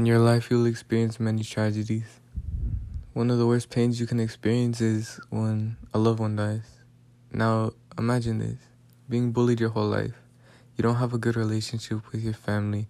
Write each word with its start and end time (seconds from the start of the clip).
In 0.00 0.06
your 0.06 0.18
life, 0.18 0.50
you'll 0.50 0.64
experience 0.64 1.20
many 1.20 1.44
tragedies. 1.44 2.20
One 3.12 3.30
of 3.30 3.36
the 3.36 3.46
worst 3.46 3.68
pains 3.68 4.00
you 4.00 4.06
can 4.06 4.18
experience 4.18 4.80
is 4.80 5.20
when 5.28 5.76
a 5.92 5.98
loved 5.98 6.20
one 6.20 6.36
dies. 6.36 6.64
Now, 7.30 7.72
imagine 7.98 8.38
this 8.38 8.56
being 9.10 9.30
bullied 9.30 9.60
your 9.60 9.68
whole 9.68 9.88
life. 9.88 10.14
You 10.74 10.80
don't 10.80 10.94
have 10.94 11.12
a 11.12 11.18
good 11.18 11.36
relationship 11.36 12.10
with 12.12 12.24
your 12.24 12.32
family, 12.32 12.88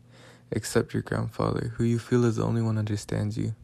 except 0.52 0.94
your 0.94 1.02
grandfather, 1.02 1.74
who 1.76 1.82
you 1.82 1.98
feel 1.98 2.24
is 2.24 2.36
the 2.36 2.44
only 2.44 2.62
one 2.62 2.78
understands 2.78 3.36
you, 3.36 3.56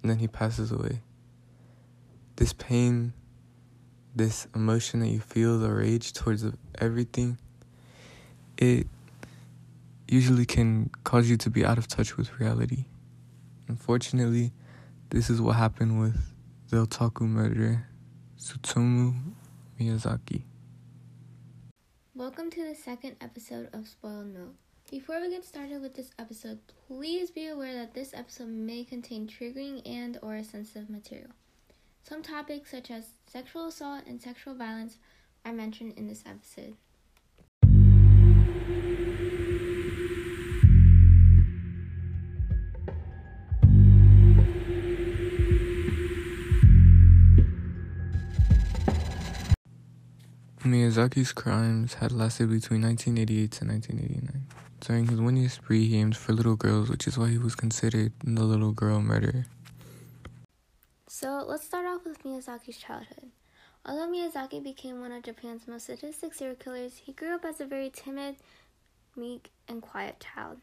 and 0.00 0.10
then 0.10 0.18
he 0.18 0.26
passes 0.26 0.72
away. 0.72 1.02
This 2.36 2.54
pain, 2.54 3.12
this 4.14 4.46
emotion 4.54 5.00
that 5.00 5.08
you 5.08 5.20
feel, 5.20 5.58
the 5.58 5.70
rage 5.70 6.14
towards 6.14 6.46
everything, 6.78 7.36
it 8.56 8.86
usually 10.08 10.46
can 10.46 10.90
cause 11.04 11.28
you 11.28 11.36
to 11.36 11.50
be 11.50 11.64
out 11.64 11.78
of 11.78 11.88
touch 11.88 12.16
with 12.16 12.38
reality. 12.38 12.84
Unfortunately, 13.68 14.52
this 15.10 15.28
is 15.28 15.40
what 15.40 15.56
happened 15.56 16.00
with 16.00 16.16
the 16.68 16.76
otaku 16.76 17.22
murderer, 17.22 17.88
Tsutomu 18.38 19.14
Miyazaki. 19.80 20.42
Welcome 22.14 22.50
to 22.50 22.64
the 22.64 22.74
second 22.74 23.16
episode 23.20 23.68
of 23.72 23.88
Spoiled 23.88 24.26
Milk. 24.26 24.54
Before 24.90 25.20
we 25.20 25.28
get 25.30 25.44
started 25.44 25.82
with 25.82 25.94
this 25.94 26.10
episode, 26.18 26.60
please 26.86 27.32
be 27.32 27.48
aware 27.48 27.74
that 27.74 27.92
this 27.92 28.14
episode 28.14 28.48
may 28.48 28.84
contain 28.84 29.26
triggering 29.26 29.82
and 29.84 30.18
or 30.22 30.40
sensitive 30.44 30.88
material. 30.88 31.30
Some 32.04 32.22
topics 32.22 32.70
such 32.70 32.92
as 32.92 33.08
sexual 33.26 33.66
assault 33.66 34.04
and 34.06 34.22
sexual 34.22 34.54
violence 34.54 34.98
are 35.44 35.52
mentioned 35.52 35.94
in 35.96 36.06
this 36.06 36.22
episode. 36.24 36.76
Miyazaki's 50.66 51.32
crimes 51.32 51.94
had 51.94 52.12
lasted 52.12 52.50
between 52.50 52.82
1988 52.82 53.50
to 53.52 53.64
1989. 53.64 54.46
During 54.80 55.06
his 55.06 55.20
one 55.20 55.36
year 55.36 55.48
spree, 55.48 55.86
he 55.86 55.96
aimed 55.98 56.16
for 56.16 56.32
little 56.32 56.56
girls, 56.56 56.88
which 56.88 57.06
is 57.06 57.16
why 57.16 57.28
he 57.28 57.38
was 57.38 57.54
considered 57.54 58.12
the 58.22 58.44
little 58.44 58.72
girl 58.72 59.00
murderer. 59.00 59.46
So 61.06 61.44
let's 61.46 61.64
start 61.64 61.86
off 61.86 62.04
with 62.04 62.22
Miyazaki's 62.24 62.76
childhood. 62.76 63.30
Although 63.84 64.12
Miyazaki 64.12 64.62
became 64.62 65.00
one 65.00 65.12
of 65.12 65.22
Japan's 65.22 65.68
most 65.68 65.86
sadistic 65.86 66.34
serial 66.34 66.56
killers, 66.56 66.96
he 66.96 67.12
grew 67.12 67.34
up 67.34 67.44
as 67.44 67.60
a 67.60 67.66
very 67.66 67.90
timid, 67.90 68.36
meek, 69.16 69.50
and 69.68 69.80
quiet 69.80 70.20
child. 70.34 70.58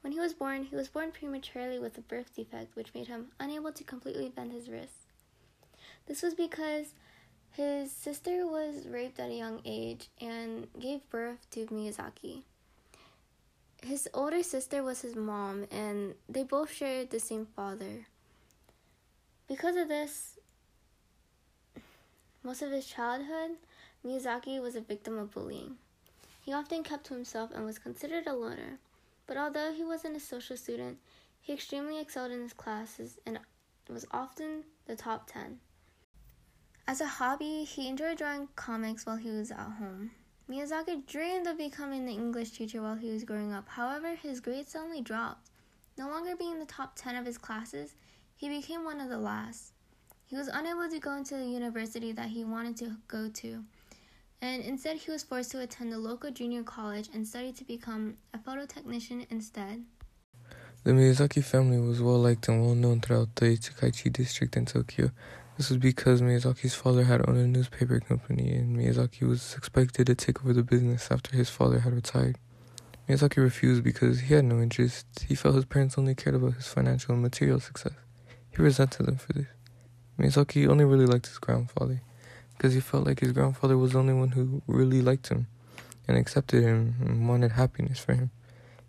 When 0.00 0.12
he 0.12 0.20
was 0.20 0.34
born, 0.34 0.64
he 0.64 0.76
was 0.76 0.88
born 0.88 1.12
prematurely 1.12 1.78
with 1.78 1.96
a 1.96 2.02
birth 2.02 2.34
defect, 2.34 2.76
which 2.76 2.92
made 2.92 3.06
him 3.06 3.28
unable 3.38 3.72
to 3.72 3.84
completely 3.84 4.28
bend 4.28 4.52
his 4.52 4.68
wrists. 4.68 5.06
This 6.06 6.22
was 6.22 6.34
because 6.34 6.94
his 7.56 7.92
sister 7.92 8.46
was 8.46 8.86
raped 8.88 9.20
at 9.20 9.30
a 9.30 9.34
young 9.34 9.60
age 9.64 10.08
and 10.20 10.66
gave 10.78 11.08
birth 11.08 11.48
to 11.52 11.66
Miyazaki. 11.66 12.42
His 13.80 14.08
older 14.12 14.42
sister 14.42 14.82
was 14.82 15.02
his 15.02 15.14
mom, 15.14 15.66
and 15.70 16.14
they 16.28 16.42
both 16.42 16.72
shared 16.72 17.10
the 17.10 17.20
same 17.20 17.46
father. 17.46 18.06
Because 19.46 19.76
of 19.76 19.86
this, 19.86 20.38
most 22.42 22.60
of 22.60 22.72
his 22.72 22.86
childhood, 22.86 23.52
Miyazaki 24.04 24.60
was 24.60 24.74
a 24.74 24.80
victim 24.80 25.16
of 25.16 25.30
bullying. 25.30 25.76
He 26.40 26.52
often 26.52 26.82
kept 26.82 27.06
to 27.06 27.14
himself 27.14 27.50
and 27.54 27.64
was 27.64 27.78
considered 27.78 28.26
a 28.26 28.32
loner, 28.32 28.78
but 29.28 29.36
although 29.36 29.72
he 29.72 29.84
wasn't 29.84 30.16
a 30.16 30.20
social 30.20 30.56
student, 30.56 30.98
he 31.40 31.52
extremely 31.52 32.00
excelled 32.00 32.32
in 32.32 32.42
his 32.42 32.52
classes 32.52 33.18
and 33.24 33.38
was 33.88 34.06
often 34.10 34.64
the 34.86 34.96
top 34.96 35.30
10. 35.30 35.60
As 36.86 37.00
a 37.00 37.06
hobby, 37.06 37.64
he 37.64 37.88
enjoyed 37.88 38.18
drawing 38.18 38.48
comics 38.56 39.06
while 39.06 39.16
he 39.16 39.30
was 39.30 39.50
at 39.50 39.58
home. 39.78 40.10
Miyazaki 40.50 41.06
dreamed 41.06 41.46
of 41.46 41.56
becoming 41.56 42.02
an 42.02 42.08
English 42.08 42.50
teacher 42.50 42.82
while 42.82 42.96
he 42.96 43.10
was 43.10 43.24
growing 43.24 43.52
up. 43.54 43.66
However, 43.68 44.14
his 44.14 44.40
grades 44.40 44.72
suddenly 44.72 45.00
dropped. 45.00 45.50
No 45.96 46.08
longer 46.08 46.36
being 46.36 46.52
in 46.52 46.58
the 46.58 46.66
top 46.66 46.94
10 46.96 47.16
of 47.16 47.24
his 47.24 47.38
classes, 47.38 47.94
he 48.36 48.50
became 48.50 48.84
one 48.84 49.00
of 49.00 49.08
the 49.08 49.16
last. 49.16 49.72
He 50.26 50.36
was 50.36 50.48
unable 50.48 50.88
to 50.90 50.98
go 50.98 51.14
into 51.16 51.36
the 51.36 51.46
university 51.46 52.12
that 52.12 52.28
he 52.28 52.44
wanted 52.44 52.76
to 52.78 52.96
go 53.08 53.30
to, 53.30 53.64
and 54.42 54.62
instead 54.62 54.98
he 54.98 55.10
was 55.10 55.22
forced 55.22 55.52
to 55.52 55.60
attend 55.60 55.94
a 55.94 55.98
local 55.98 56.30
junior 56.30 56.62
college 56.62 57.08
and 57.14 57.26
study 57.26 57.52
to 57.52 57.64
become 57.64 58.18
a 58.34 58.38
photo 58.38 58.66
technician 58.66 59.26
instead. 59.30 59.84
The 60.82 60.90
Miyazaki 60.90 61.42
family 61.42 61.78
was 61.78 62.02
well 62.02 62.18
liked 62.18 62.48
and 62.48 62.60
well 62.60 62.74
known 62.74 63.00
throughout 63.00 63.34
the 63.36 63.46
Itsukaichi 63.46 64.12
district 64.12 64.56
in 64.56 64.66
Tokyo. 64.66 65.12
This 65.56 65.70
was 65.70 65.78
because 65.78 66.20
Miyazaki's 66.20 66.74
father 66.74 67.04
had 67.04 67.28
owned 67.28 67.38
a 67.38 67.46
newspaper 67.46 68.00
company, 68.00 68.54
and 68.54 68.76
Miyazaki 68.76 69.22
was 69.22 69.54
expected 69.56 70.08
to 70.08 70.14
take 70.16 70.42
over 70.42 70.52
the 70.52 70.64
business 70.64 71.08
after 71.12 71.36
his 71.36 71.48
father 71.48 71.78
had 71.78 71.92
retired. 71.92 72.38
Miyazaki 73.08 73.36
refused 73.36 73.84
because 73.84 74.18
he 74.18 74.34
had 74.34 74.44
no 74.46 74.60
interest. 74.60 75.06
He 75.28 75.36
felt 75.36 75.54
his 75.54 75.64
parents 75.64 75.96
only 75.96 76.16
cared 76.16 76.34
about 76.34 76.54
his 76.54 76.66
financial 76.66 77.14
and 77.14 77.22
material 77.22 77.60
success. 77.60 77.92
He 78.50 78.62
resented 78.62 79.06
them 79.06 79.16
for 79.16 79.32
this. 79.32 79.46
Miyazaki 80.18 80.66
only 80.66 80.84
really 80.84 81.06
liked 81.06 81.28
his 81.28 81.38
grandfather 81.38 82.02
because 82.56 82.74
he 82.74 82.80
felt 82.80 83.06
like 83.06 83.20
his 83.20 83.30
grandfather 83.30 83.78
was 83.78 83.92
the 83.92 84.00
only 84.00 84.14
one 84.14 84.30
who 84.30 84.60
really 84.66 85.02
liked 85.02 85.28
him 85.28 85.46
and 86.08 86.16
accepted 86.16 86.64
him 86.64 86.96
and 87.00 87.28
wanted 87.28 87.52
happiness 87.52 88.00
for 88.00 88.14
him. 88.14 88.32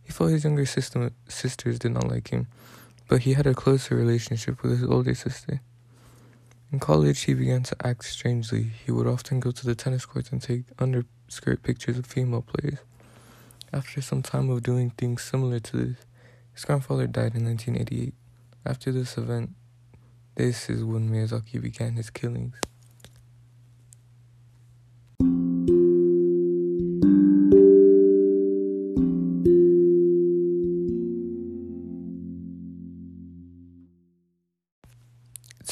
He 0.03 0.12
felt 0.12 0.32
his 0.32 0.44
younger 0.44 0.66
sister, 0.66 1.12
sisters 1.28 1.78
did 1.78 1.92
not 1.92 2.08
like 2.08 2.30
him, 2.30 2.47
but 3.08 3.22
he 3.22 3.34
had 3.34 3.46
a 3.46 3.53
closer 3.53 3.96
relationship 3.96 4.64
with 4.64 4.80
his 4.80 4.84
older 4.84 5.14
sister. 5.14 5.62
In 6.72 6.80
college, 6.80 7.22
he 7.22 7.34
began 7.34 7.64
to 7.64 7.76
act 7.88 8.06
strangely. 8.06 8.72
He 8.86 8.92
would 8.92 9.08
often 9.08 9.40
go 9.40 9.52
to 9.52 9.66
the 9.66 9.76
tennis 9.76 10.06
courts 10.06 10.31
and 10.31 10.42
take 10.42 10.64
underskirt 10.80 11.64
pictures 11.64 11.98
of 11.98 12.06
female 12.06 12.42
players. 12.42 12.80
After 13.72 14.02
some 14.02 14.22
time 14.22 14.50
of 14.50 14.64
doing 14.64 14.90
things 14.90 15.22
similar 15.22 15.59
to 15.59 15.78
this, 15.78 15.98
his 16.53 16.66
grandfather 16.66 17.08
died 17.08 17.36
in 17.36 17.46
1988. 17.46 18.14
After 18.66 18.92
this 18.92 19.18
event, 19.18 19.52
this 20.36 20.70
is 20.70 20.84
when 20.84 21.09
Miyazaki 21.09 21.62
began 21.62 21.94
his 21.94 22.09
killings. 22.09 22.56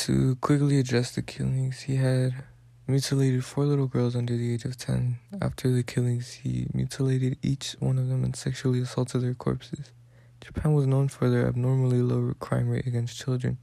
To 0.04 0.36
quickly 0.42 0.80
address 0.80 1.12
the 1.12 1.22
killings, 1.22 1.84
he 1.84 1.96
had 1.96 2.34
mutilated 2.88 3.46
four 3.46 3.64
little 3.64 3.88
girls 3.88 4.18
under 4.18 4.36
the 4.36 4.54
age 4.54 4.66
of 4.66 4.76
10. 4.76 5.18
After 5.42 5.72
the 5.72 5.82
killings, 5.82 6.34
he 6.34 6.68
mutilated 6.74 7.38
each 7.42 7.78
one 7.80 7.98
of 7.98 8.10
them 8.10 8.26
and 8.26 8.36
sexually 8.36 8.82
assaulted 8.82 9.22
their 9.22 9.34
corpses. 9.34 9.94
Japan 10.42 10.74
was 10.74 10.88
known 10.88 11.08
for 11.08 11.30
their 11.30 11.48
abnormally 11.48 12.02
low 12.02 12.34
crime 12.42 12.68
rate 12.68 12.86
against 12.86 13.18
children. 13.18 13.60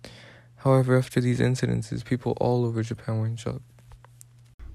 However, 0.57 0.97
after 0.97 1.21
these 1.21 1.41
incidences, 1.41 2.07
people 2.07 2.39
all 2.41 2.65
over 2.65 2.83
Japan 2.83 3.19
were 3.19 3.27
in 3.27 3.37
shock. 3.37 3.61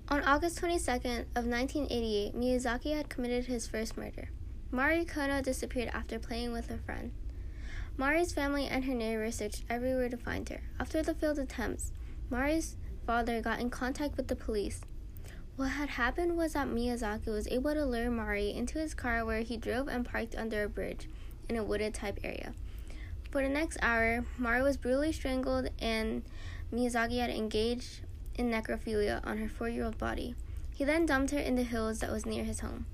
On 0.10 0.22
August 0.22 0.62
22nd 0.62 1.22
of 1.36 1.48
1988, 1.48 2.36
Miyazaki 2.36 2.96
had 2.96 3.10
committed 3.10 3.46
his 3.46 3.66
first 3.66 3.98
murder. 3.98 4.30
Mari 4.70 5.04
Kono 5.04 5.42
disappeared 5.42 5.90
after 5.94 6.20
playing 6.20 6.52
with 6.52 6.70
a 6.70 6.78
friend. 6.78 7.12
Mari's 7.98 8.34
family 8.34 8.68
and 8.68 8.84
her 8.84 8.94
neighbors 8.94 9.36
searched 9.36 9.64
everywhere 9.70 10.10
to 10.10 10.18
find 10.18 10.48
her. 10.50 10.62
After 10.80 11.02
the 11.02 11.14
failed 11.14 11.40
attempts, 11.40 11.94
Mari's 12.30 12.76
father 13.06 13.42
got 13.42 13.62
in 13.62 13.70
contact 13.70 14.18
with 14.18 14.28
the 14.28 14.36
police. 14.36 14.82
What 15.56 15.70
had 15.70 15.90
happened 15.90 16.36
was 16.36 16.54
that 16.54 16.68
Miyazaki 16.68 17.28
was 17.28 17.48
able 17.48 17.74
to 17.74 17.86
lure 17.86 18.12
Mari 18.12 18.52
into 18.52 18.80
his 18.80 18.94
car 18.94 19.24
where 19.24 19.42
he 19.42 19.56
drove 19.56 19.88
and 19.88 20.04
parked 20.04 20.36
under 20.36 20.64
a 20.64 20.70
bridge 20.70 21.08
in 21.48 21.56
a 21.56 21.64
wooded 21.64 21.94
type 21.94 22.20
area. 22.22 22.54
For 23.32 23.42
the 23.42 23.50
next 23.50 23.78
hour, 23.82 24.26
Mari 24.38 24.62
was 24.62 24.76
brutally 24.76 25.14
strangled 25.14 25.70
and 25.80 26.24
Miyazaki 26.74 27.20
had 27.20 27.30
engaged 27.30 28.02
in 28.36 28.52
necrophilia 28.52 29.26
on 29.26 29.38
her 29.38 29.48
four 29.48 29.70
year 29.70 29.86
old 29.86 29.98
body. 29.98 30.36
He 30.74 30.84
then 30.84 31.06
dumped 31.06 31.32
her 31.32 31.40
in 31.40 31.56
the 31.56 31.64
hills 31.64 32.00
that 32.00 32.12
was 32.12 32.26
near 32.26 32.44
his 32.44 32.60
home. 32.60 32.86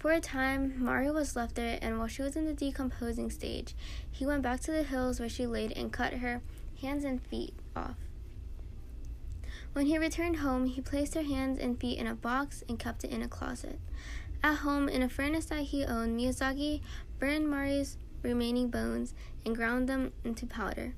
For 0.00 0.12
a 0.12 0.20
time, 0.20 0.82
Mari 0.82 1.10
was 1.10 1.36
left 1.36 1.56
there, 1.56 1.78
and 1.82 1.98
while 1.98 2.08
she 2.08 2.22
was 2.22 2.34
in 2.34 2.46
the 2.46 2.54
decomposing 2.54 3.30
stage, 3.30 3.74
he 4.10 4.24
went 4.24 4.40
back 4.40 4.60
to 4.60 4.72
the 4.72 4.82
hills 4.82 5.20
where 5.20 5.28
she 5.28 5.46
laid 5.46 5.72
and 5.72 5.92
cut 5.92 6.14
her 6.14 6.40
hands 6.80 7.04
and 7.04 7.22
feet 7.26 7.52
off. 7.76 7.96
When 9.74 9.84
he 9.84 9.98
returned 9.98 10.36
home, 10.36 10.64
he 10.64 10.80
placed 10.80 11.12
her 11.16 11.22
hands 11.22 11.58
and 11.58 11.78
feet 11.78 11.98
in 11.98 12.06
a 12.06 12.14
box 12.14 12.64
and 12.66 12.78
kept 12.78 13.04
it 13.04 13.10
in 13.10 13.20
a 13.20 13.28
closet. 13.28 13.78
At 14.42 14.60
home, 14.60 14.88
in 14.88 15.02
a 15.02 15.08
furnace 15.10 15.44
that 15.46 15.64
he 15.64 15.84
owned, 15.84 16.18
Miyazaki 16.18 16.80
burned 17.18 17.50
Mari's 17.50 17.98
remaining 18.22 18.70
bones 18.70 19.12
and 19.44 19.54
ground 19.54 19.86
them 19.86 20.12
into 20.24 20.46
powder. 20.46 20.94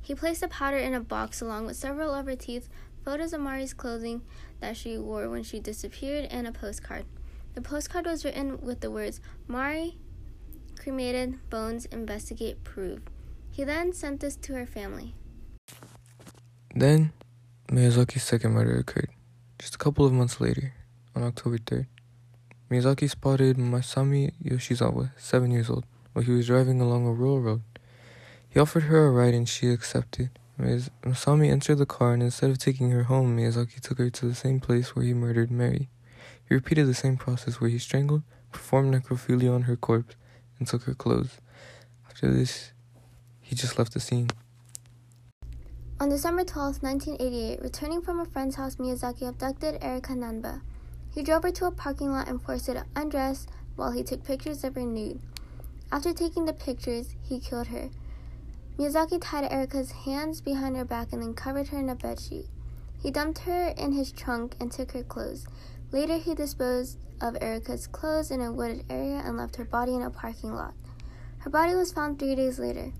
He 0.00 0.14
placed 0.14 0.42
the 0.42 0.48
powder 0.48 0.78
in 0.78 0.94
a 0.94 1.00
box 1.00 1.40
along 1.40 1.66
with 1.66 1.74
several 1.74 2.14
of 2.14 2.26
her 2.26 2.36
teeth, 2.36 2.68
photos 3.04 3.32
of 3.32 3.40
Mari's 3.40 3.74
clothing 3.74 4.22
that 4.60 4.76
she 4.76 4.96
wore 4.96 5.28
when 5.28 5.42
she 5.42 5.58
disappeared, 5.58 6.28
and 6.30 6.46
a 6.46 6.52
postcard. 6.52 7.04
The 7.54 7.62
postcard 7.62 8.06
was 8.06 8.24
written 8.24 8.60
with 8.60 8.80
the 8.80 8.90
words 8.90 9.20
Mari 9.46 9.96
cremated, 10.76 11.38
bones 11.50 11.86
investigate, 11.86 12.64
prove. 12.64 13.00
He 13.50 13.64
then 13.64 13.92
sent 13.92 14.20
this 14.20 14.36
to 14.36 14.54
her 14.54 14.66
family. 14.66 15.14
Then, 16.74 17.12
Miyazaki's 17.68 18.24
second 18.24 18.52
murder 18.52 18.76
occurred. 18.76 19.10
Just 19.58 19.76
a 19.76 19.78
couple 19.78 20.04
of 20.04 20.12
months 20.12 20.40
later, 20.40 20.74
on 21.14 21.22
October 21.22 21.58
3rd, 21.58 21.86
Miyazaki 22.70 23.08
spotted 23.08 23.56
Masami 23.56 24.32
Yoshizawa, 24.44 25.12
seven 25.16 25.52
years 25.52 25.70
old, 25.70 25.86
while 26.12 26.24
he 26.24 26.32
was 26.32 26.48
driving 26.48 26.80
along 26.80 27.06
a 27.06 27.12
rural 27.12 27.40
road. 27.40 27.62
He 28.48 28.58
offered 28.58 28.84
her 28.84 29.06
a 29.06 29.10
ride 29.10 29.34
and 29.34 29.48
she 29.48 29.68
accepted. 29.68 30.30
Masami 30.58 31.50
entered 31.50 31.78
the 31.78 31.86
car 31.86 32.14
and 32.14 32.22
instead 32.22 32.50
of 32.50 32.58
taking 32.58 32.90
her 32.90 33.04
home, 33.04 33.36
Miyazaki 33.36 33.80
took 33.80 33.98
her 33.98 34.10
to 34.10 34.26
the 34.26 34.34
same 34.34 34.60
place 34.60 34.94
where 34.94 35.04
he 35.04 35.14
murdered 35.14 35.50
Mari. 35.50 35.88
He 36.48 36.54
repeated 36.54 36.86
the 36.86 36.94
same 36.94 37.16
process 37.16 37.60
where 37.60 37.70
he 37.70 37.78
strangled, 37.78 38.22
performed 38.52 38.94
necrophilia 38.94 39.54
on 39.54 39.62
her 39.62 39.76
corpse, 39.76 40.16
and 40.58 40.68
took 40.68 40.84
her 40.84 40.94
clothes. 40.94 41.40
After 42.08 42.30
this, 42.30 42.72
he 43.40 43.54
just 43.54 43.78
left 43.78 43.92
the 43.92 44.00
scene. 44.00 44.30
On 46.00 46.08
December 46.08 46.44
12, 46.44 46.82
1988, 46.82 47.62
returning 47.62 48.02
from 48.02 48.20
a 48.20 48.24
friend's 48.24 48.56
house, 48.56 48.76
Miyazaki 48.76 49.28
abducted 49.28 49.78
Erika 49.80 50.12
Nanba. 50.12 50.60
He 51.14 51.22
drove 51.22 51.44
her 51.44 51.52
to 51.52 51.66
a 51.66 51.70
parking 51.70 52.10
lot 52.10 52.28
and 52.28 52.42
forced 52.42 52.66
her 52.66 52.74
to 52.74 52.84
undress 52.96 53.46
while 53.76 53.92
he 53.92 54.02
took 54.02 54.24
pictures 54.24 54.64
of 54.64 54.74
her 54.74 54.82
nude. 54.82 55.20
After 55.92 56.12
taking 56.12 56.44
the 56.44 56.52
pictures, 56.52 57.14
he 57.22 57.38
killed 57.38 57.68
her. 57.68 57.90
Miyazaki 58.76 59.20
tied 59.22 59.50
Erika's 59.52 59.92
hands 59.92 60.40
behind 60.40 60.76
her 60.76 60.84
back 60.84 61.12
and 61.12 61.22
then 61.22 61.34
covered 61.34 61.68
her 61.68 61.78
in 61.78 61.88
a 61.88 61.94
bedsheet. 61.94 62.48
He 63.00 63.12
dumped 63.12 63.38
her 63.40 63.68
in 63.76 63.92
his 63.92 64.10
trunk 64.10 64.56
and 64.58 64.72
took 64.72 64.92
her 64.92 65.04
clothes. 65.04 65.46
Later, 65.94 66.18
he 66.18 66.34
disposed 66.34 66.98
of 67.20 67.36
Erika's 67.40 67.86
clothes 67.86 68.32
in 68.32 68.40
a 68.40 68.50
wooded 68.50 68.84
area 68.90 69.22
and 69.24 69.36
left 69.36 69.54
her 69.54 69.64
body 69.64 69.94
in 69.94 70.02
a 70.02 70.10
parking 70.10 70.52
lot. 70.52 70.74
Her 71.38 71.50
body 71.50 71.76
was 71.76 71.92
found 71.92 72.18
three 72.18 72.34
days 72.34 72.58
later. 72.58 72.90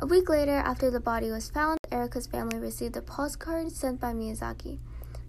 A 0.00 0.06
week 0.06 0.28
later, 0.28 0.56
after 0.56 0.90
the 0.90 0.98
body 0.98 1.30
was 1.30 1.50
found, 1.50 1.78
Erika's 1.92 2.26
family 2.26 2.58
received 2.58 2.96
a 2.96 3.00
postcard 3.00 3.70
sent 3.70 4.00
by 4.00 4.12
Miyazaki 4.12 4.78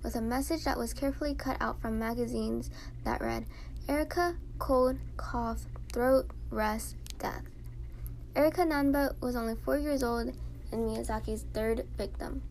with 0.02 0.16
a 0.16 0.22
message 0.22 0.64
that 0.64 0.80
was 0.80 0.92
carefully 0.92 1.36
cut 1.36 1.58
out 1.62 1.80
from 1.80 2.00
magazines 2.00 2.72
that 3.04 3.22
read 3.22 3.46
Erika, 3.88 4.36
cold, 4.58 4.98
cough, 5.18 5.68
throat, 5.94 6.32
rest, 6.50 6.96
death. 7.20 7.44
Erika 8.36 8.62
Nanba 8.62 9.14
was 9.22 9.36
only 9.36 9.54
four 9.54 9.78
years 9.78 10.02
old 10.02 10.34
and 10.72 10.90
Miyazaki's 10.90 11.46
third 11.54 11.86
victim. 11.96 12.42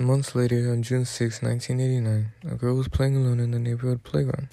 Months 0.00 0.34
later, 0.34 0.72
on 0.72 0.82
June 0.82 1.04
6, 1.04 1.42
1989, 1.42 2.32
a 2.50 2.54
girl 2.54 2.74
was 2.74 2.88
playing 2.88 3.16
alone 3.16 3.38
in 3.38 3.50
the 3.50 3.58
neighborhood 3.58 4.02
playground. 4.02 4.48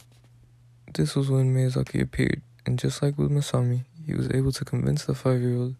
This 0.93 1.15
was 1.15 1.29
when 1.29 1.55
Miyazaki 1.55 2.01
appeared, 2.01 2.41
and 2.65 2.77
just 2.77 3.01
like 3.01 3.17
with 3.17 3.31
Masami, 3.31 3.85
he 4.05 4.13
was 4.13 4.29
able 4.31 4.51
to 4.51 4.65
convince 4.65 5.05
the 5.05 5.15
five 5.15 5.39
year 5.39 5.55
old 5.55 5.75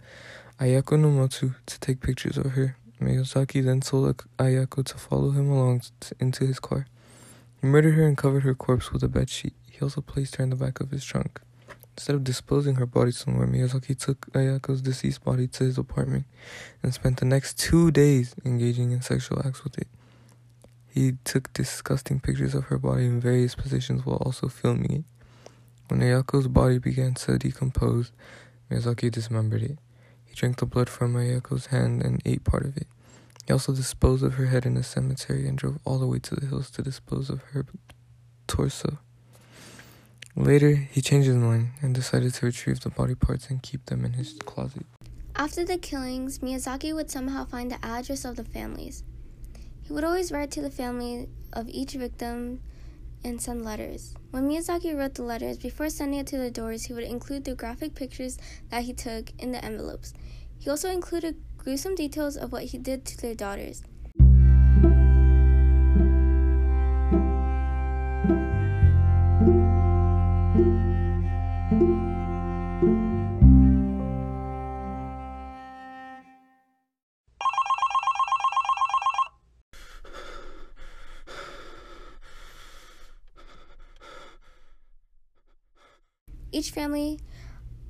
Ayako 0.58 0.98
no 0.98 1.10
Matsu 1.10 1.56
to 1.66 1.80
take 1.82 2.00
pictures 2.00 2.38
of 2.38 2.54
her. 2.54 2.78
Miyazaki 3.02 3.62
then 3.62 3.82
told 3.82 4.24
Ayako 4.40 4.86
to 4.86 4.98
follow 4.98 5.32
him 5.32 5.52
along 5.52 5.82
t- 6.00 6.16
into 6.18 6.48
his 6.48 6.62
car. 6.62 6.88
He 7.60 7.68
murdered 7.68 7.96
her 7.96 8.08
and 8.08 8.18
covered 8.18 8.44
her 8.44 8.56
corpse 8.56 8.94
with 8.94 9.04
a 9.04 9.10
bedsheet. 9.10 9.52
He 9.70 9.82
also 9.82 10.00
placed 10.00 10.38
her 10.38 10.46
in 10.46 10.50
the 10.50 10.56
back 10.56 10.80
of 10.80 10.92
his 10.92 11.04
trunk. 11.04 11.42
Instead 11.98 12.16
of 12.16 12.24
disposing 12.24 12.76
her 12.76 12.86
body 12.86 13.10
somewhere, 13.10 13.48
Miyazaki 13.48 13.98
took 13.98 14.32
Ayako's 14.34 14.84
deceased 14.84 15.24
body 15.24 15.48
to 15.48 15.64
his 15.64 15.80
apartment 15.80 16.26
and 16.84 16.94
spent 16.94 17.18
the 17.18 17.26
next 17.26 17.58
two 17.58 17.90
days 17.90 18.36
engaging 18.46 18.92
in 18.92 19.02
sexual 19.02 19.42
acts 19.44 19.64
with 19.64 19.80
it. 19.80 19.88
He 20.88 21.14
took 21.24 21.52
disgusting 21.54 22.20
pictures 22.20 22.54
of 22.54 22.66
her 22.66 22.78
body 22.78 23.06
in 23.06 23.20
various 23.20 23.56
positions 23.56 24.06
while 24.06 24.18
also 24.18 24.48
filming 24.48 24.92
it. 24.92 25.04
When 25.88 26.02
Ayako's 26.02 26.48
body 26.48 26.78
began 26.78 27.16
to 27.16 27.40
decompose, 27.40 28.12
Miyazaki 28.70 29.10
dismembered 29.10 29.64
it. 29.64 29.80
He 30.24 30.36
drank 30.36 30.58
the 30.58 30.68
blood 30.68 30.90
from 30.90 31.16
Ayako's 31.16 31.68
hand 31.68 32.04
and 32.04 32.22
ate 32.26 32.44
part 32.44 32.64
of 32.64 32.78
it. 32.78 32.86
He 33.48 33.54
also 33.54 33.74
disposed 33.74 34.24
of 34.24 34.36
her 34.36 34.46
head 34.46 34.68
in 34.68 34.78
a 34.78 34.84
cemetery 34.84 35.48
and 35.48 35.58
drove 35.58 35.80
all 35.84 35.98
the 35.98 36.06
way 36.06 36.20
to 36.20 36.36
the 36.36 36.46
hills 36.46 36.70
to 36.72 36.84
dispose 36.84 37.32
of 37.32 37.42
her 37.54 37.66
torso. 38.46 39.00
Later, 40.38 40.76
he 40.76 41.02
changed 41.02 41.26
his 41.26 41.36
mind 41.36 41.70
and 41.82 41.96
decided 41.96 42.32
to 42.36 42.46
retrieve 42.46 42.80
the 42.82 42.92
body 42.92 43.16
parts 43.16 43.50
and 43.50 43.62
keep 43.64 43.88
them 43.88 44.06
in 44.06 44.14
his 44.14 44.34
closet. 44.46 44.86
After 45.36 45.66
the 45.66 45.80
killings, 45.80 46.40
Miyazaki 46.40 46.94
would 46.94 47.10
somehow 47.10 47.44
find 47.44 47.72
the 47.72 47.84
address 47.84 48.24
of 48.24 48.36
the 48.36 48.44
families. 48.44 49.04
He 49.82 49.94
would 49.94 50.04
always 50.04 50.32
write 50.32 50.52
to 50.52 50.62
the 50.62 50.70
family 50.70 51.28
of 51.54 51.68
each 51.70 51.94
victim 51.94 52.62
and 53.24 53.42
send 53.42 53.66
letters. 53.66 54.14
When 54.30 54.48
Miyazaki 54.48 54.96
wrote 54.96 55.16
the 55.16 55.24
letters, 55.24 55.58
before 55.58 55.90
sending 55.90 56.20
it 56.20 56.28
to 56.28 56.38
the 56.38 56.52
doors, 56.52 56.84
he 56.84 56.94
would 56.94 57.04
include 57.04 57.44
the 57.44 57.56
graphic 57.56 57.96
pictures 57.96 58.38
that 58.70 58.84
he 58.84 58.94
took 58.94 59.32
in 59.40 59.52
the 59.52 59.66
envelopes. 59.66 60.14
He 60.60 60.70
also 60.70 60.92
included 60.92 61.42
gruesome 61.58 61.96
details 61.96 62.38
of 62.38 62.52
what 62.52 62.66
he 62.66 62.78
did 62.78 63.06
to 63.06 63.18
their 63.18 63.34
daughters. 63.34 63.82
Each 86.52 86.72
family 86.72 87.20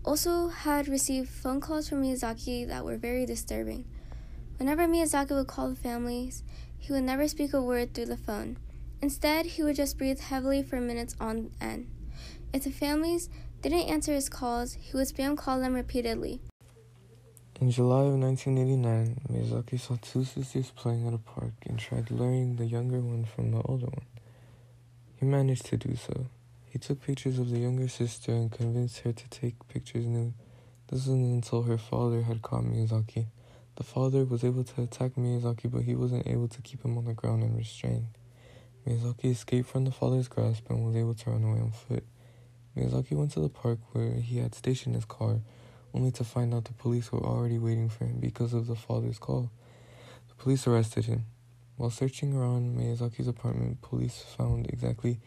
also 0.03 0.47
had 0.47 0.87
received 0.87 1.29
phone 1.29 1.61
calls 1.61 1.89
from 1.89 2.03
Miyazaki 2.03 2.67
that 2.67 2.83
were 2.83 2.97
very 2.97 3.25
disturbing. 3.25 3.85
Whenever 4.57 4.87
Miyazaki 4.87 5.31
would 5.31 5.47
call 5.47 5.69
the 5.69 5.75
families, 5.75 6.43
he 6.79 6.91
would 6.91 7.03
never 7.03 7.27
speak 7.27 7.53
a 7.53 7.61
word 7.61 7.93
through 7.93 8.05
the 8.05 8.17
phone. 8.17 8.57
Instead, 9.01 9.45
he 9.45 9.63
would 9.63 9.75
just 9.75 9.97
breathe 9.97 10.19
heavily 10.19 10.63
for 10.63 10.81
minutes 10.81 11.15
on 11.19 11.51
end. 11.61 11.87
If 12.51 12.63
the 12.63 12.71
families 12.71 13.29
didn't 13.61 13.89
answer 13.89 14.13
his 14.13 14.29
calls, 14.29 14.73
he 14.73 14.97
would 14.97 15.07
spam 15.07 15.37
call 15.37 15.59
them 15.59 15.73
repeatedly. 15.73 16.41
In 17.59 17.69
July 17.69 18.05
of 18.05 18.13
1989, 18.13 19.17
Miyazaki 19.29 19.79
saw 19.79 19.97
two 20.01 20.23
sisters 20.23 20.71
playing 20.75 21.07
at 21.07 21.13
a 21.13 21.17
park 21.17 21.53
and 21.65 21.77
tried 21.77 22.09
luring 22.09 22.55
the 22.55 22.65
younger 22.65 22.99
one 22.99 23.25
from 23.25 23.51
the 23.51 23.61
older 23.63 23.87
one. 23.87 24.05
He 25.19 25.25
managed 25.25 25.65
to 25.65 25.77
do 25.77 25.95
so. 25.95 26.27
He 26.77 26.79
took 26.79 27.01
pictures 27.01 27.39
of 27.39 27.49
the 27.49 27.57
younger 27.57 27.87
sister 27.87 28.31
and 28.31 28.51
convinced 28.51 28.99
her 28.99 29.11
to 29.11 29.29
take 29.29 29.67
pictures 29.67 30.05
nude. 30.05 30.35
This 30.87 31.07
wasn't 31.07 31.33
until 31.33 31.63
her 31.63 31.79
father 31.79 32.21
had 32.21 32.43
caught 32.43 32.65
Miyazaki. 32.65 33.25
The 33.77 33.83
father 33.83 34.23
was 34.25 34.43
able 34.43 34.63
to 34.63 34.83
attack 34.83 35.15
Miyazaki, 35.15 35.71
but 35.71 35.81
he 35.81 35.95
wasn't 35.95 36.27
able 36.27 36.47
to 36.49 36.61
keep 36.61 36.85
him 36.85 36.95
on 36.95 37.05
the 37.05 37.15
ground 37.15 37.41
and 37.41 37.57
restrained. 37.57 38.09
Miyazaki 38.85 39.31
escaped 39.31 39.67
from 39.67 39.85
the 39.85 39.91
father's 39.91 40.27
grasp 40.27 40.69
and 40.69 40.85
was 40.85 40.95
able 40.95 41.15
to 41.15 41.31
run 41.31 41.45
away 41.45 41.61
on 41.61 41.71
foot. 41.71 42.03
Miyazaki 42.77 43.13
went 43.13 43.31
to 43.31 43.39
the 43.39 43.49
park 43.49 43.79
where 43.93 44.11
he 44.11 44.37
had 44.37 44.53
stationed 44.53 44.93
his 44.93 45.05
car, 45.05 45.39
only 45.95 46.11
to 46.11 46.23
find 46.23 46.53
out 46.53 46.65
the 46.65 46.73
police 46.73 47.11
were 47.11 47.25
already 47.25 47.57
waiting 47.57 47.89
for 47.89 48.05
him 48.05 48.19
because 48.19 48.53
of 48.53 48.67
the 48.67 48.75
father's 48.75 49.17
call. 49.17 49.49
The 50.29 50.35
police 50.35 50.67
arrested 50.67 51.05
him. 51.05 51.25
While 51.75 51.89
searching 51.89 52.35
around 52.35 52.77
Miyazaki's 52.77 53.27
apartment, 53.27 53.81
police 53.81 54.23
found 54.37 54.67
exactly 54.69 55.19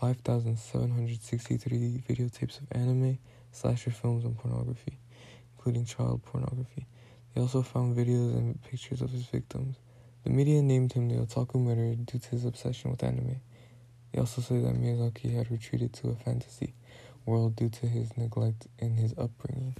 5,763 0.00 2.04
videotapes 2.08 2.60
of 2.60 2.68
anime, 2.70 3.18
slasher 3.50 3.90
films, 3.90 4.24
and 4.24 4.38
pornography, 4.38 4.96
including 5.56 5.84
child 5.84 6.22
pornography. 6.22 6.86
They 7.34 7.40
also 7.40 7.62
found 7.62 7.96
videos 7.96 8.36
and 8.36 8.62
pictures 8.62 9.02
of 9.02 9.10
his 9.10 9.26
victims. 9.26 9.74
The 10.22 10.30
media 10.30 10.62
named 10.62 10.92
him 10.92 11.08
the 11.08 11.16
Otaku 11.16 11.56
murderer 11.56 11.96
due 11.96 12.20
to 12.20 12.30
his 12.30 12.44
obsession 12.44 12.92
with 12.92 13.02
anime. 13.02 13.40
They 14.12 14.20
also 14.20 14.40
said 14.40 14.64
that 14.64 14.80
Miyazaki 14.80 15.34
had 15.34 15.50
retreated 15.50 15.92
to 15.94 16.10
a 16.10 16.14
fantasy 16.14 16.74
world 17.26 17.56
due 17.56 17.68
to 17.68 17.86
his 17.86 18.16
neglect 18.16 18.68
in 18.78 18.96
his 18.96 19.12
upbringing. 19.18 19.74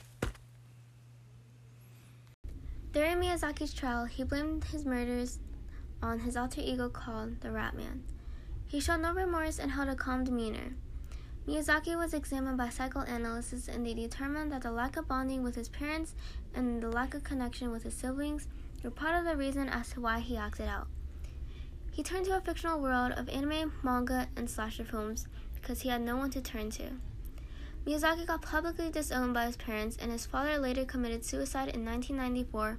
During 2.93 3.19
Miyazaki's 3.19 3.73
trial, 3.73 4.07
he 4.07 4.25
blamed 4.25 4.65
his 4.65 4.85
murders 4.85 5.39
on 6.03 6.19
his 6.19 6.37
alter 6.37 6.61
ego 6.61 6.89
called 6.89 7.41
the 7.41 7.49
Ratman. 7.49 8.01
He 8.69 8.81
showed 8.81 9.01
no 9.01 9.15
remorse 9.15 9.59
and 9.59 9.73
held 9.73 9.89
a 9.89 9.97
calm 9.97 10.25
demeanor. 10.25 10.75
Miyazaki 11.47 11.97
was 11.97 12.13
examined 12.13 12.59
by 12.59 12.69
psychoanalysts 12.69 13.67
and 13.67 13.87
they 13.87 13.95
determined 13.95 14.53
that 14.53 14.63
the 14.63 14.71
lack 14.71 14.99
of 14.99 15.09
bonding 15.09 15.43
with 15.43 15.55
his 15.55 15.71
parents 15.71 16.15
and 16.55 16.83
the 16.83 16.91
lack 16.91 17.15
of 17.15 17.25
connection 17.25 17.73
with 17.73 17.85
his 17.85 17.95
siblings 17.95 18.47
were 18.85 18.91
part 18.91 19.19
of 19.19 19.25
the 19.25 19.37
reason 19.37 19.71
as 19.71 19.89
to 19.91 20.01
why 20.03 20.21
he 20.21 20.37
acted 20.37 20.69
out. 20.69 20.87
He 21.91 22.03
turned 22.03 22.27
to 22.27 22.37
a 22.37 22.41
fictional 22.43 22.79
world 22.79 23.13
of 23.13 23.31
anime, 23.31 23.73
manga, 23.83 24.29
and 24.37 24.51
slasher 24.51 24.85
films 24.85 25.27
because 25.55 25.81
he 25.81 25.89
had 25.89 26.03
no 26.03 26.17
one 26.17 26.31
to 26.33 26.43
turn 26.43 26.71
to. 26.73 26.91
Miyazaki 27.87 28.27
got 28.27 28.43
publicly 28.43 28.91
disowned 28.91 29.33
by 29.33 29.47
his 29.47 29.57
parents, 29.57 29.97
and 29.97 30.13
his 30.13 30.27
father 30.27 30.59
later 30.59 30.85
committed 30.85 31.25
suicide 31.25 31.69
in 31.71 31.87
1994 31.87 32.79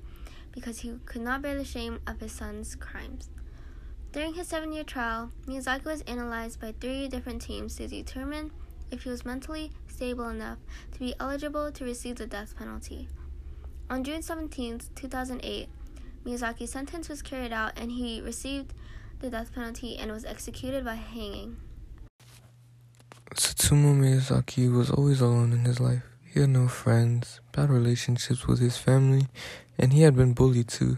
because 0.52 0.82
he 0.82 0.94
could 1.06 1.24
not 1.24 1.42
bear 1.42 1.58
the 1.58 1.66
shame 1.66 2.00
of 2.06 2.20
his 2.20 2.32
son's 2.32 2.76
crimes. 2.76 3.30
During 4.12 4.34
his 4.34 4.48
seven 4.48 4.74
year 4.74 4.84
trial, 4.84 5.32
Miyazaki 5.46 5.86
was 5.86 6.02
analyzed 6.02 6.60
by 6.60 6.74
three 6.80 7.08
different 7.08 7.44
teams 7.44 7.76
to 7.76 7.88
determine 7.88 8.52
if 8.90 9.04
he 9.04 9.10
was 9.10 9.24
mentally 9.24 9.72
stable 9.88 10.30
enough 10.30 10.58
to 10.94 11.00
be 11.00 11.14
eligible 11.20 11.72
to 11.72 11.86
receive 11.86 12.16
the 12.16 12.26
death 12.26 12.56
penalty. 12.58 13.08
On 13.88 14.04
June 14.04 14.24
17, 14.24 14.82
2008, 14.96 15.70
Miyazaki's 16.26 16.72
sentence 16.72 17.08
was 17.08 17.22
carried 17.22 17.54
out 17.54 17.74
and 17.78 17.92
he 17.92 18.20
received 18.22 18.74
the 19.20 19.30
death 19.30 19.54
penalty 19.54 19.98
and 19.98 20.12
was 20.12 20.26
executed 20.26 20.84
by 20.84 20.96
hanging. 20.96 21.58
Tsutomu 23.36 23.96
Miyazaki 23.96 24.76
was 24.76 24.90
always 24.90 25.22
alone 25.22 25.54
in 25.54 25.60
his 25.60 25.80
life. 25.80 26.04
He 26.24 26.40
had 26.40 26.50
no 26.50 26.68
friends, 26.68 27.42
bad 27.52 27.70
relationships 27.70 28.48
with 28.48 28.60
his 28.60 28.78
family, 28.78 29.28
and 29.78 29.94
he 29.94 30.02
had 30.02 30.16
been 30.16 30.34
bullied 30.34 30.68
too. 30.68 30.98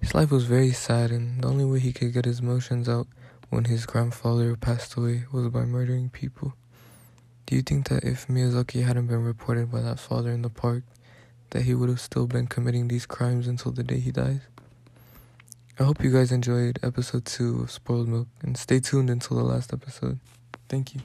His 0.00 0.14
life 0.14 0.30
was 0.30 0.44
very 0.44 0.72
sad, 0.72 1.10
and 1.10 1.42
the 1.42 1.48
only 1.48 1.64
way 1.64 1.80
he 1.80 1.92
could 1.92 2.12
get 2.12 2.24
his 2.24 2.40
emotions 2.40 2.88
out 2.88 3.06
when 3.50 3.64
his 3.64 3.86
grandfather 3.86 4.56
passed 4.56 4.94
away 4.96 5.24
was 5.32 5.48
by 5.48 5.64
murdering 5.64 6.10
people. 6.10 6.54
Do 7.46 7.56
you 7.56 7.62
think 7.62 7.88
that 7.88 8.04
if 8.04 8.26
Miyazaki 8.26 8.84
hadn't 8.84 9.06
been 9.06 9.24
reported 9.24 9.72
by 9.72 9.80
that 9.80 9.98
father 9.98 10.30
in 10.30 10.42
the 10.42 10.50
park, 10.50 10.84
that 11.50 11.62
he 11.62 11.74
would 11.74 11.88
have 11.88 12.00
still 12.00 12.26
been 12.26 12.46
committing 12.46 12.88
these 12.88 13.06
crimes 13.06 13.46
until 13.46 13.72
the 13.72 13.82
day 13.82 14.00
he 14.00 14.10
dies? 14.10 14.40
I 15.80 15.84
hope 15.84 16.02
you 16.02 16.12
guys 16.12 16.32
enjoyed 16.32 16.78
episode 16.82 17.24
2 17.24 17.60
of 17.60 17.70
Spoiled 17.70 18.08
Milk 18.08 18.28
and 18.42 18.56
stay 18.56 18.80
tuned 18.80 19.10
until 19.10 19.36
the 19.36 19.44
last 19.44 19.72
episode. 19.72 20.18
Thank 20.68 20.94
you. 20.94 21.00